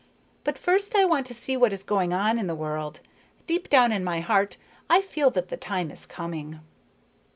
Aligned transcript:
But 0.43 0.57
first 0.57 0.95
I 0.95 1.05
want 1.05 1.27
to 1.27 1.33
see 1.35 1.55
what 1.55 1.71
is 1.71 1.83
going 1.83 2.11
on 2.11 2.39
in 2.39 2.47
the 2.47 2.55
world. 2.55 3.01
Deep 3.45 3.69
down 3.69 3.91
in 3.91 4.03
my 4.03 4.19
heart 4.19 4.57
I 4.89 4.99
feel 4.99 5.29
that 5.29 5.49
the 5.49 5.57
time 5.57 5.91
is 5.91 6.07
coming." 6.07 6.59